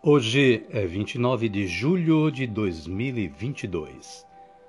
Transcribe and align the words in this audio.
Hoje 0.00 0.64
é 0.70 0.86
29 0.86 1.48
de 1.48 1.66
julho 1.66 2.30
de 2.30 2.46
2022, 2.46 4.24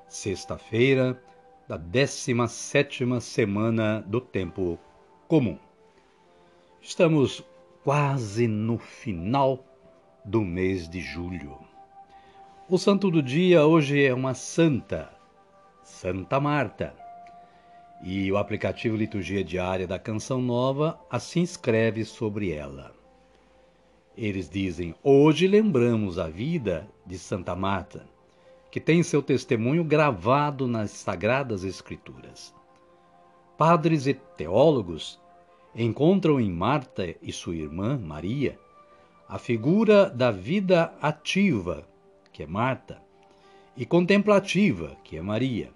sexta-feira 0.07 1.21
da 1.67 1.77
17 1.77 3.05
semana 3.21 4.01
do 4.07 4.19
Tempo 4.19 4.79
Comum. 5.27 5.59
Estamos 6.81 7.45
quase 7.83 8.47
no 8.47 8.79
final 8.79 9.63
do 10.25 10.41
mês 10.41 10.89
de 10.89 10.99
julho. 10.99 11.59
O 12.67 12.79
santo 12.79 13.11
do 13.11 13.21
dia 13.21 13.67
hoje 13.67 14.03
é 14.03 14.11
uma 14.11 14.33
santa, 14.33 15.11
Santa 15.83 16.39
Marta. 16.39 16.95
E 18.03 18.31
o 18.31 18.37
aplicativo 18.37 18.97
Liturgia 18.97 19.43
Diária 19.43 19.85
da 19.85 19.99
Canção 19.99 20.41
Nova 20.41 20.99
assim 21.07 21.43
escreve 21.43 22.03
sobre 22.03 22.51
ela. 22.51 22.98
Eles 24.17 24.49
dizem: 24.49 24.93
Hoje 25.03 25.47
lembramos 25.47 26.19
a 26.19 26.27
vida 26.27 26.87
de 27.05 27.17
Santa 27.17 27.55
Marta, 27.55 28.05
que 28.71 28.79
tem 28.79 29.01
seu 29.03 29.21
testemunho 29.21 29.83
gravado 29.83 30.67
nas 30.67 30.91
Sagradas 30.91 31.63
Escrituras. 31.63 32.53
Padres 33.57 34.07
e 34.07 34.13
teólogos 34.13 35.19
encontram 35.75 36.39
em 36.39 36.51
Marta 36.51 37.15
e 37.21 37.31
sua 37.31 37.55
irmã, 37.55 37.97
Maria, 37.97 38.57
a 39.27 39.37
figura 39.37 40.09
da 40.09 40.31
vida 40.31 40.93
ativa, 41.01 41.87
que 42.31 42.43
é 42.43 42.47
Marta, 42.47 43.01
e 43.77 43.85
contemplativa, 43.85 44.97
que 45.03 45.17
é 45.17 45.21
Maria. 45.21 45.71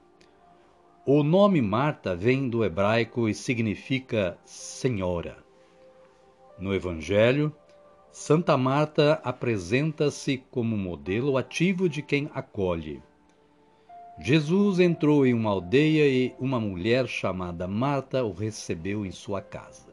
O 1.05 1.21
nome 1.21 1.61
Marta 1.61 2.15
vem 2.15 2.49
do 2.49 2.63
hebraico 2.63 3.27
e 3.27 3.33
significa 3.33 4.37
senhora. 4.45 5.37
No 6.57 6.73
Evangelho, 6.73 7.53
Santa 8.13 8.55
Marta 8.55 9.19
apresenta-se 9.23 10.37
como 10.51 10.77
modelo 10.77 11.35
ativo 11.35 11.89
de 11.89 12.03
quem 12.03 12.29
acolhe. 12.35 13.01
Jesus 14.19 14.79
entrou 14.79 15.25
em 15.25 15.33
uma 15.33 15.49
aldeia 15.49 16.07
e 16.07 16.35
uma 16.39 16.59
mulher 16.59 17.07
chamada 17.07 17.67
Marta 17.67 18.23
o 18.23 18.31
recebeu 18.31 19.03
em 19.03 19.09
sua 19.09 19.41
casa. 19.41 19.91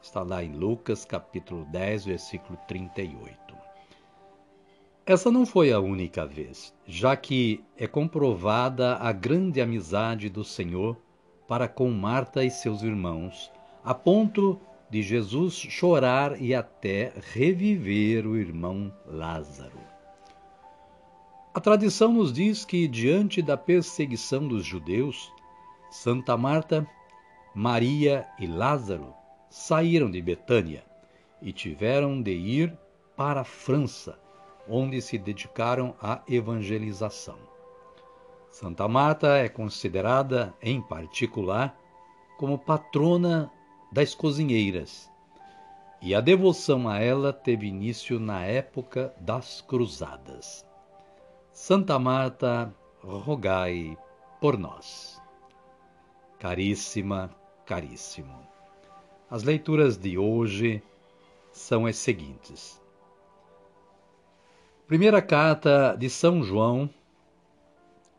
Está 0.00 0.22
lá 0.22 0.42
em 0.42 0.54
Lucas, 0.54 1.04
capítulo 1.04 1.66
10, 1.66 2.06
versículo 2.06 2.58
38. 2.66 3.54
Essa 5.04 5.30
não 5.30 5.44
foi 5.44 5.70
a 5.70 5.78
única 5.78 6.24
vez, 6.24 6.74
já 6.86 7.14
que 7.14 7.62
é 7.76 7.86
comprovada 7.86 8.96
a 8.96 9.12
grande 9.12 9.60
amizade 9.60 10.30
do 10.30 10.42
Senhor 10.42 10.96
para 11.46 11.68
com 11.68 11.90
Marta 11.90 12.42
e 12.42 12.50
seus 12.50 12.82
irmãos, 12.82 13.52
a 13.84 13.92
ponto 13.92 14.58
de 14.94 15.02
Jesus 15.02 15.54
chorar 15.54 16.40
e 16.40 16.54
até 16.54 17.12
reviver 17.32 18.24
o 18.28 18.36
irmão 18.36 18.94
Lázaro. 19.04 19.80
A 21.52 21.58
tradição 21.58 22.12
nos 22.12 22.32
diz 22.32 22.64
que, 22.64 22.86
diante 22.86 23.42
da 23.42 23.56
perseguição 23.56 24.46
dos 24.46 24.64
judeus, 24.64 25.32
Santa 25.90 26.36
Marta, 26.36 26.86
Maria 27.52 28.24
e 28.38 28.46
Lázaro 28.46 29.12
saíram 29.50 30.08
de 30.08 30.22
Betânia 30.22 30.84
e 31.42 31.52
tiveram 31.52 32.22
de 32.22 32.30
ir 32.30 32.78
para 33.16 33.40
a 33.40 33.44
França, 33.44 34.16
onde 34.68 35.02
se 35.02 35.18
dedicaram 35.18 35.96
à 36.00 36.22
evangelização. 36.28 37.38
Santa 38.48 38.86
Marta 38.86 39.38
é 39.38 39.48
considerada, 39.48 40.54
em 40.62 40.80
particular, 40.80 41.76
como 42.38 42.56
patrona 42.56 43.50
das 43.94 44.12
cozinheiras, 44.12 45.08
e 46.02 46.16
a 46.16 46.20
devoção 46.20 46.88
a 46.88 46.98
ela 46.98 47.32
teve 47.32 47.68
início 47.68 48.18
na 48.18 48.44
época 48.44 49.14
das 49.20 49.60
Cruzadas. 49.60 50.66
Santa 51.52 51.96
Marta, 51.96 52.74
rogai 53.00 53.96
por 54.40 54.58
nós. 54.58 55.22
Caríssima, 56.40 57.30
caríssimo. 57.64 58.36
As 59.30 59.44
leituras 59.44 59.96
de 59.96 60.18
hoje 60.18 60.82
são 61.52 61.86
as 61.86 61.94
seguintes. 61.94 62.82
Primeira 64.88 65.22
carta 65.22 65.94
de 65.96 66.10
São 66.10 66.42
João, 66.42 66.90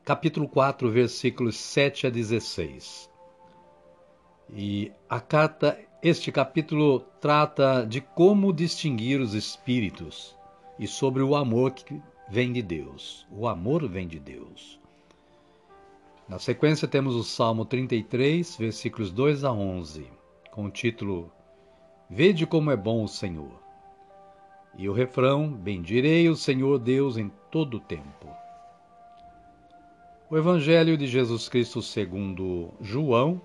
capítulo 0.06 0.47
4, 0.47 0.90
versículos 0.90 1.58
7 1.58 2.08
a 2.08 2.09
16. 2.09 3.14
E 4.54 4.92
a 5.10 5.20
carta, 5.20 5.78
este 6.02 6.32
capítulo 6.32 7.00
trata 7.20 7.86
de 7.86 8.00
como 8.00 8.54
distinguir 8.54 9.20
os 9.20 9.34
espíritos 9.34 10.36
e 10.78 10.88
sobre 10.88 11.24
o 11.24 11.36
amor 11.36 11.72
que 11.72 12.02
vem 12.30 12.54
de 12.54 12.62
Deus. 12.62 13.26
O 13.32 13.48
amor 13.48 13.88
vem 13.88 14.08
de 14.08 14.20
Deus. 14.20 14.80
Na 16.28 16.40
sequência 16.40 16.88
temos 16.88 17.16
o 17.16 17.24
Salmo 17.24 17.66
33, 17.66 18.58
versículos 18.58 19.12
2 19.12 19.44
a 19.44 19.52
11, 19.52 20.08
com 20.52 20.66
o 20.66 20.72
título 20.72 21.32
Vede 22.10 22.46
como 22.46 22.72
é 22.72 22.78
bom 22.78 23.04
o 23.04 23.08
Senhor. 23.08 23.64
E 24.78 24.88
o 24.88 24.94
refrão: 24.94 25.52
Bendirei 25.52 26.30
o 26.30 26.36
Senhor 26.36 26.78
Deus 26.80 27.18
em 27.18 27.32
todo 27.50 27.78
o 27.78 27.80
tempo. 27.80 28.28
O 30.30 30.38
Evangelho 30.38 30.98
de 30.98 31.08
Jesus 31.08 31.48
Cristo 31.48 31.82
segundo 31.82 32.74
João, 32.82 33.42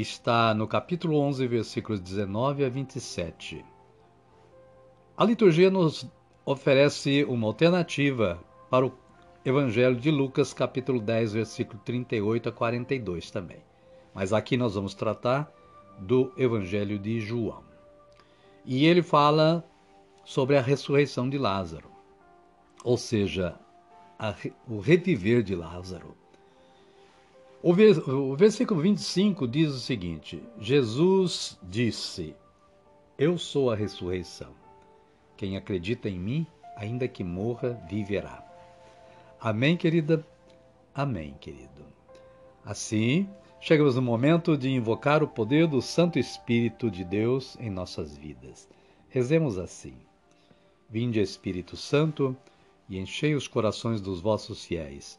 está 0.00 0.52
no 0.54 0.66
capítulo 0.66 1.18
11, 1.18 1.46
versículos 1.46 2.00
19 2.00 2.64
a 2.64 2.68
27. 2.68 3.64
A 5.16 5.24
liturgia 5.24 5.70
nos 5.70 6.06
oferece 6.44 7.24
uma 7.24 7.46
alternativa 7.46 8.38
para 8.70 8.86
o 8.86 8.92
Evangelho 9.44 9.96
de 9.96 10.10
Lucas, 10.10 10.52
capítulo 10.52 11.00
10, 11.00 11.32
versículo 11.32 11.80
38 11.84 12.48
a 12.48 12.52
42 12.52 13.30
também. 13.30 13.58
Mas 14.12 14.32
aqui 14.32 14.56
nós 14.56 14.74
vamos 14.74 14.94
tratar 14.94 15.50
do 15.98 16.32
Evangelho 16.36 16.98
de 16.98 17.20
João. 17.20 17.64
E 18.64 18.86
ele 18.86 19.02
fala 19.02 19.64
sobre 20.24 20.58
a 20.58 20.60
ressurreição 20.60 21.30
de 21.30 21.38
Lázaro, 21.38 21.88
ou 22.84 22.96
seja, 22.96 23.58
a, 24.18 24.34
o 24.68 24.80
reviver 24.80 25.42
de 25.42 25.54
Lázaro. 25.54 26.16
O, 27.68 28.36
versículo 28.36 28.80
25 28.80 29.48
diz 29.48 29.72
o 29.72 29.80
seguinte: 29.80 30.40
Jesus 30.60 31.58
disse: 31.64 32.32
Eu 33.18 33.36
sou 33.36 33.72
a 33.72 33.74
ressurreição. 33.74 34.54
Quem 35.36 35.56
acredita 35.56 36.08
em 36.08 36.16
mim, 36.16 36.46
ainda 36.76 37.08
que 37.08 37.24
morra, 37.24 37.72
viverá. 37.90 38.40
Amém, 39.40 39.76
querida? 39.76 40.24
Amém, 40.94 41.34
querido. 41.40 41.84
Assim, 42.64 43.28
chegamos 43.60 43.96
no 43.96 44.02
momento 44.02 44.56
de 44.56 44.70
invocar 44.70 45.20
o 45.24 45.28
poder 45.28 45.66
do 45.66 45.82
Santo 45.82 46.20
Espírito 46.20 46.88
de 46.88 47.02
Deus 47.02 47.56
em 47.58 47.68
nossas 47.68 48.16
vidas. 48.16 48.68
Rezemos 49.08 49.58
assim: 49.58 49.96
Vinde, 50.88 51.18
Espírito 51.18 51.76
Santo, 51.76 52.36
e 52.88 52.96
enchei 52.96 53.34
os 53.34 53.48
corações 53.48 54.00
dos 54.00 54.20
vossos 54.20 54.64
fiéis 54.64 55.18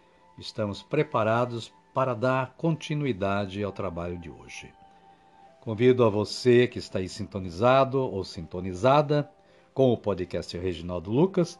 estamos 0.41 0.81
preparados 0.81 1.71
para 1.93 2.13
dar 2.13 2.55
continuidade 2.57 3.63
ao 3.63 3.71
trabalho 3.71 4.17
de 4.17 4.29
hoje. 4.29 4.73
Convido 5.61 6.03
a 6.03 6.09
você 6.09 6.67
que 6.67 6.79
está 6.79 6.99
aí 6.99 7.07
sintonizado 7.07 7.99
ou 7.99 8.23
sintonizada 8.23 9.31
com 9.73 9.93
o 9.93 9.97
podcast 9.97 10.57
Reginaldo 10.57 11.11
Lucas 11.11 11.59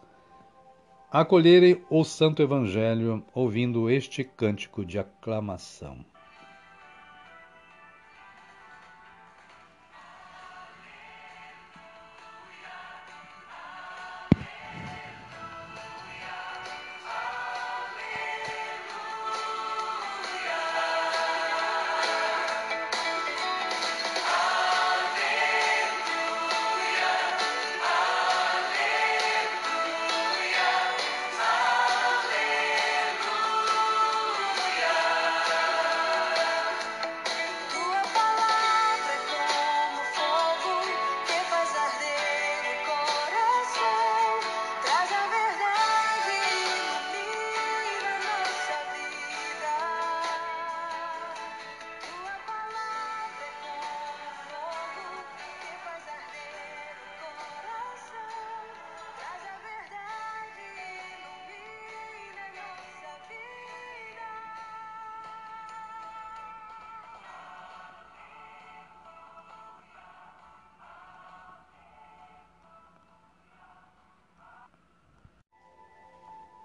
a 1.11 1.21
acolherem 1.21 1.83
o 1.89 2.03
Santo 2.03 2.41
Evangelho 2.41 3.23
ouvindo 3.33 3.89
este 3.89 4.23
cântico 4.23 4.83
de 4.83 4.97
aclamação. 4.97 6.03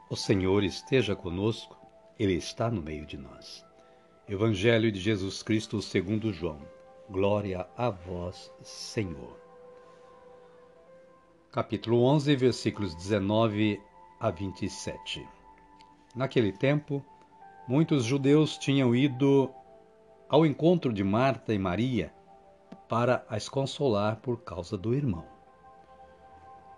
O 0.09 0.15
Senhor 0.15 0.63
esteja 0.63 1.17
conosco, 1.17 1.77
Ele 2.17 2.35
está 2.35 2.71
no 2.71 2.81
meio 2.81 3.05
de 3.05 3.17
nós. 3.17 3.67
Evangelho 4.29 4.93
de 4.93 5.01
Jesus 5.01 5.43
Cristo 5.43 5.83
segundo 5.83 6.33
João. 6.33 6.61
Glória 7.11 7.69
a 7.77 7.91
vós, 7.91 8.53
Senhor. 8.63 9.37
Capítulo 11.51 12.05
11, 12.05 12.37
versículos 12.37 12.95
19 12.95 13.81
a 14.21 14.31
27. 14.31 15.27
Naquele 16.15 16.53
tempo, 16.53 17.05
muitos 17.67 18.05
judeus 18.05 18.57
tinham 18.57 18.95
ido 18.95 19.51
ao 20.29 20.47
encontro 20.47 20.93
de 20.93 21.03
Marta 21.03 21.53
e 21.53 21.59
Maria 21.59 22.15
para 22.89 23.27
as 23.29 23.49
consolar 23.49 24.21
por 24.21 24.45
causa 24.45 24.79
do 24.79 24.95
irmão. 24.95 25.25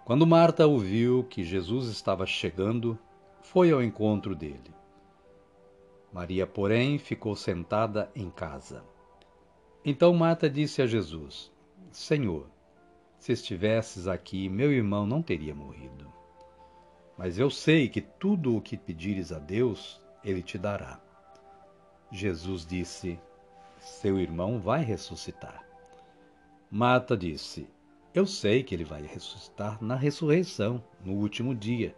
Quando 0.07 0.27
Marta 0.27 0.67
ouviu 0.67 1.25
que 1.25 1.45
Jesus 1.45 1.89
estava 1.89 2.25
chegando, 2.25 2.99
foi 3.41 3.71
ao 3.71 3.83
encontro 3.83 4.35
dele. 4.35 4.75
Maria, 6.13 6.47
porém, 6.47 6.99
ficou 6.99 7.37
sentada 7.37 8.11
em 8.15 8.31
casa. 8.31 8.85
Então 9.85 10.13
Marta 10.15 10.49
disse 10.49 10.83
a 10.83 10.87
Jesus: 10.87 11.53
Senhor, 11.91 12.49
se 13.19 13.33
estivesses 13.33 14.07
aqui, 14.07 14.49
meu 14.49 14.73
irmão 14.73 15.07
não 15.07 15.23
teria 15.23 15.55
morrido. 15.55 16.11
Mas 17.17 17.39
eu 17.39 17.51
sei 17.51 17.89
que 17.89 18.01
tudo 18.01 18.57
o 18.57 18.61
que 18.61 18.77
pedires 18.77 19.33
a 19.33 19.39
Deus, 19.39 20.01
ele 20.23 20.43
te 20.43 20.57
dará. 20.57 21.01
Jesus 22.11 22.65
disse: 22.65 23.19
Seu 23.81 24.19
irmão 24.19 24.61
vai 24.61 24.83
ressuscitar. 24.83 25.67
Marta 26.71 27.17
disse: 27.17 27.69
Eu 28.15 28.27
sei 28.27 28.63
que 28.63 28.75
ele 28.75 28.85
vai 28.85 29.03
ressuscitar 29.03 29.83
na 29.83 29.95
ressurreição, 29.95 30.83
no 31.05 31.15
último 31.15 31.55
dia. 31.55 31.95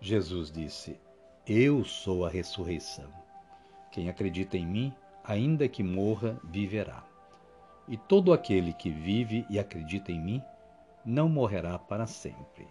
Jesus 0.00 0.50
disse: 0.50 0.98
Eu 1.46 1.84
sou 1.84 2.24
a 2.24 2.30
ressurreição. 2.30 3.10
Quem 3.92 4.08
acredita 4.08 4.56
em 4.56 4.66
mim, 4.66 4.94
ainda 5.22 5.68
que 5.68 5.82
morra, 5.82 6.40
viverá. 6.42 7.04
E 7.86 7.96
todo 7.96 8.32
aquele 8.32 8.72
que 8.72 8.88
vive 8.88 9.44
e 9.50 9.58
acredita 9.58 10.10
em 10.10 10.20
mim, 10.20 10.42
não 11.04 11.28
morrerá 11.28 11.78
para 11.78 12.06
sempre. 12.06 12.66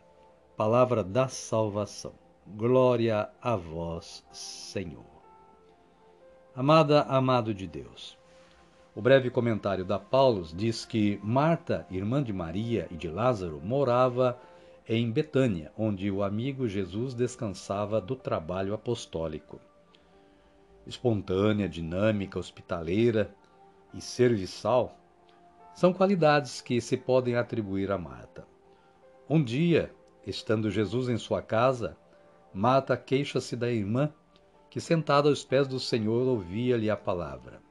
Palavra 0.57 1.03
da 1.03 1.27
salvação. 1.27 2.13
Glória 2.47 3.29
a 3.41 3.55
vós, 3.55 4.25
Senhor. 4.31 5.05
Amada, 6.55 7.03
amado 7.03 7.53
de 7.53 7.67
Deus. 7.67 8.17
O 8.95 9.01
breve 9.01 9.29
comentário 9.29 9.85
da 9.85 9.99
Paulus 9.99 10.51
diz 10.51 10.83
que 10.83 11.19
Marta, 11.23 11.85
irmã 11.91 12.23
de 12.23 12.33
Maria 12.33 12.87
e 12.89 12.97
de 12.97 13.07
Lázaro, 13.07 13.61
morava 13.63 14.37
em 14.91 15.11
Betânia, 15.11 15.71
onde 15.77 16.09
o 16.09 16.23
amigo 16.23 16.67
Jesus 16.67 17.13
descansava 17.13 18.01
do 18.01 18.15
trabalho 18.15 18.73
apostólico. 18.73 19.61
Espontânea, 20.87 21.69
dinâmica, 21.69 22.39
hospitaleira 22.39 23.31
e 23.93 24.01
serviçal 24.01 24.97
são 25.75 25.93
qualidades 25.93 26.59
que 26.59 26.81
se 26.81 26.97
podem 26.97 27.35
atribuir 27.35 27.91
a 27.91 27.99
Marta. 27.99 28.47
Um 29.29 29.43
dia, 29.43 29.93
estando 30.25 30.71
Jesus 30.71 31.07
em 31.07 31.17
sua 31.17 31.43
casa, 31.43 31.95
Marta 32.51 32.97
queixa-se 32.97 33.55
da 33.55 33.69
irmã 33.69 34.11
que, 34.71 34.81
sentada 34.81 35.29
aos 35.29 35.45
pés 35.45 35.67
do 35.67 35.79
Senhor, 35.79 36.27
ouvia-lhe 36.27 36.89
a 36.89 36.97
palavra. 36.97 37.61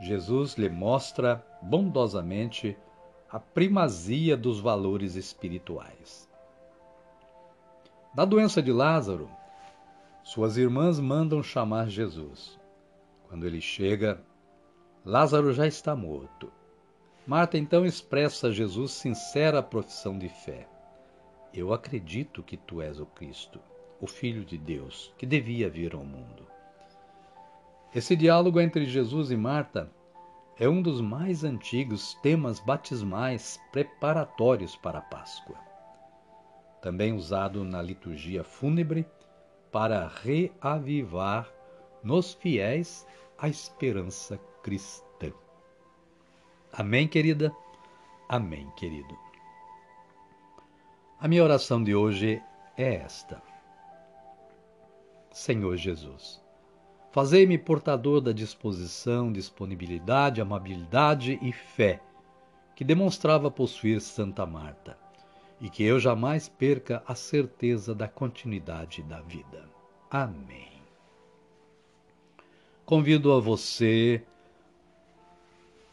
Jesus 0.00 0.54
lhe 0.56 0.68
mostra 0.68 1.46
bondosamente 1.62 2.76
a 3.30 3.38
primazia 3.38 4.36
dos 4.36 4.58
valores 4.58 5.14
espirituais. 5.14 6.28
Da 8.12 8.24
doença 8.24 8.60
de 8.60 8.72
Lázaro, 8.72 9.30
suas 10.24 10.56
irmãs 10.56 10.98
mandam 10.98 11.44
chamar 11.44 11.88
Jesus. 11.88 12.58
Quando 13.28 13.46
ele 13.46 13.60
chega, 13.60 14.20
Lázaro 15.04 15.52
já 15.52 15.64
está 15.64 15.94
morto. 15.94 16.52
Marta 17.24 17.56
então 17.56 17.86
expressa 17.86 18.48
a 18.48 18.50
Jesus 18.50 18.90
sincera 18.90 19.62
profissão 19.62 20.18
de 20.18 20.28
fé. 20.28 20.66
Eu 21.54 21.72
acredito 21.72 22.42
que 22.42 22.56
tu 22.56 22.82
és 22.82 22.98
o 22.98 23.06
Cristo, 23.06 23.60
o 24.00 24.08
Filho 24.08 24.44
de 24.44 24.58
Deus, 24.58 25.14
que 25.16 25.24
devia 25.24 25.70
vir 25.70 25.94
ao 25.94 26.02
mundo. 26.02 26.48
Esse 27.94 28.16
diálogo 28.16 28.60
entre 28.60 28.86
Jesus 28.86 29.30
e 29.30 29.36
Marta 29.36 29.88
é 30.58 30.68
um 30.68 30.82
dos 30.82 31.00
mais 31.00 31.44
antigos 31.44 32.14
temas 32.14 32.58
batismais 32.58 33.60
preparatórios 33.70 34.74
para 34.74 34.98
a 34.98 35.02
Páscoa 35.02 35.69
também 36.80 37.12
usado 37.12 37.64
na 37.64 37.82
liturgia 37.82 38.42
fúnebre 38.42 39.06
para 39.70 40.08
reavivar 40.08 41.48
nos 42.02 42.32
fiéis 42.32 43.06
a 43.38 43.48
esperança 43.48 44.38
cristã. 44.62 45.32
Amém, 46.72 47.06
querida? 47.06 47.52
Amém, 48.28 48.70
querido. 48.76 49.16
A 51.18 51.28
minha 51.28 51.44
oração 51.44 51.82
de 51.82 51.94
hoje 51.94 52.42
é 52.76 52.94
esta. 52.94 53.42
Senhor 55.30 55.76
Jesus, 55.76 56.42
fazei-me 57.12 57.58
portador 57.58 58.20
da 58.20 58.32
disposição, 58.32 59.32
disponibilidade, 59.32 60.40
amabilidade 60.40 61.38
e 61.42 61.52
fé 61.52 62.00
que 62.74 62.84
demonstrava 62.84 63.50
possuir 63.50 64.00
Santa 64.00 64.46
Marta 64.46 65.09
e 65.60 65.68
que 65.68 65.82
eu 65.82 66.00
jamais 66.00 66.48
perca 66.48 67.02
a 67.06 67.14
certeza 67.14 67.94
da 67.94 68.08
continuidade 68.08 69.02
da 69.02 69.20
vida. 69.20 69.68
Amém. 70.10 70.80
Convido 72.84 73.32
a 73.32 73.38
você 73.38 74.22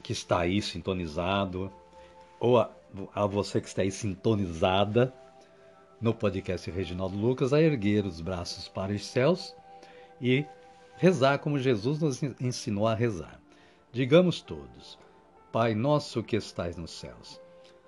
que 0.02 0.14
está 0.14 0.40
aí 0.40 0.62
sintonizado, 0.62 1.72
ou 2.40 2.58
a, 2.58 2.72
a 3.14 3.26
você 3.26 3.60
que 3.60 3.68
está 3.68 3.82
aí 3.82 3.92
sintonizada 3.92 5.14
no 6.00 6.14
podcast 6.14 6.72
Reginaldo 6.72 7.18
Lucas, 7.18 7.52
a 7.52 7.62
erguer 7.62 8.06
os 8.06 8.22
braços 8.22 8.68
para 8.68 8.94
os 8.94 9.06
céus 9.06 9.54
e 10.22 10.46
rezar 10.96 11.40
como 11.40 11.60
Jesus 11.60 12.00
nos 12.00 12.24
ensinou 12.42 12.88
a 12.88 12.96
rezar. 12.96 13.40
Digamos 13.92 14.42
todos: 14.42 14.98
Pai 15.52 15.76
nosso 15.76 16.24
que 16.24 16.36
estais 16.36 16.78
nos 16.78 16.92
céus, 16.92 17.40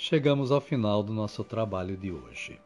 chegamos 0.00 0.52
ao 0.52 0.60
final 0.60 1.02
do 1.02 1.12
nosso 1.12 1.42
trabalho 1.42 1.96
de 1.96 2.12
hoje. 2.12 2.60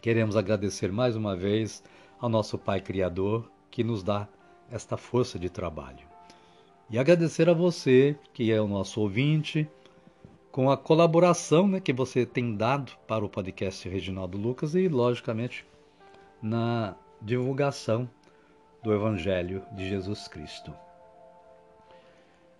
Queremos 0.00 0.34
agradecer 0.34 0.90
mais 0.90 1.14
uma 1.14 1.36
vez 1.36 1.84
ao 2.18 2.26
nosso 2.26 2.56
Pai 2.56 2.80
Criador 2.80 3.46
que 3.70 3.84
nos 3.84 4.02
dá 4.02 4.26
esta 4.70 4.96
força 4.96 5.38
de 5.38 5.50
trabalho. 5.50 6.06
E 6.88 6.98
agradecer 6.98 7.50
a 7.50 7.52
você, 7.52 8.16
que 8.32 8.50
é 8.50 8.58
o 8.58 8.66
nosso 8.66 9.02
ouvinte, 9.02 9.68
com 10.50 10.70
a 10.70 10.76
colaboração 10.76 11.68
né, 11.68 11.80
que 11.80 11.92
você 11.92 12.24
tem 12.24 12.56
dado 12.56 12.92
para 13.06 13.22
o 13.22 13.28
podcast 13.28 13.86
Reginaldo 13.86 14.38
Lucas 14.38 14.74
e, 14.74 14.88
logicamente, 14.88 15.66
na 16.42 16.96
divulgação 17.20 18.08
do 18.82 18.90
Evangelho 18.90 19.62
de 19.72 19.86
Jesus 19.86 20.26
Cristo. 20.28 20.72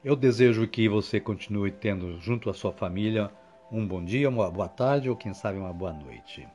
Eu 0.05 0.15
desejo 0.15 0.69
que 0.69 0.91
você 0.91 1.19
continue 1.19 1.71
tendo 1.71 2.19
junto 2.21 2.51
à 2.51 2.55
sua 2.55 2.71
família 2.71 3.31
um 3.73 3.87
bom 3.87 4.05
dia, 4.05 4.29
uma 4.29 4.51
boa 4.51 4.69
tarde 4.69 5.09
ou 5.09 5.17
quem 5.17 5.33
sabe 5.33 5.59
uma 5.59 5.73
boa 5.73 5.95
noite. 5.95 6.47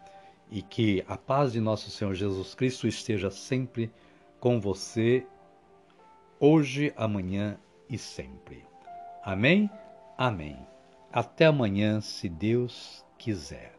E 0.52 0.62
que 0.62 1.04
a 1.08 1.18
paz 1.18 1.52
de 1.52 1.60
nosso 1.60 1.90
Senhor 1.90 2.14
Jesus 2.14 2.54
Cristo 2.54 2.88
esteja 2.88 3.32
sempre 3.32 3.92
com 4.40 4.62
você, 4.62 5.26
hoje, 6.40 6.94
amanhã 6.96 7.58
e 7.90 7.98
sempre. 7.98 8.64
Amém? 9.24 9.68
Amém. 10.16 10.58
Até 11.12 11.48
amanhã, 11.48 12.00
se 12.00 12.30
Deus 12.30 13.04
quiser. 13.18 13.77